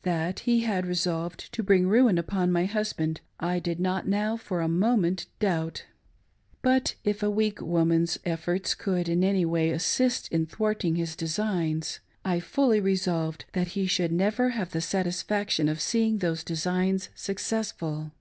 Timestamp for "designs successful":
16.42-18.12